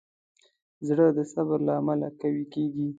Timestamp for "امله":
1.79-2.07